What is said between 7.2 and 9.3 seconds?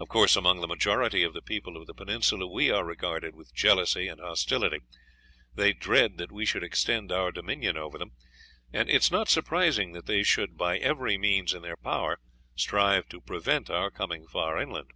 dominion over them, and it is not